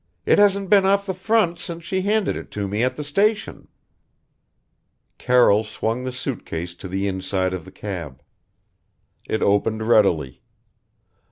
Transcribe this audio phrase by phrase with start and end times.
[0.25, 3.67] It hasn't been off the front since she handed it to me at the station."
[5.19, 8.23] Carroll swung the suit case to the inside of the cab.
[9.29, 10.41] It opened readily.